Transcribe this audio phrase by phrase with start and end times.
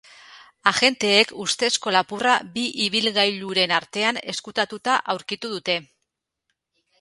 [0.69, 5.77] Agenteek ustezko lapurra bi ibilgailuren artean ezkutatuta aurkitu dute.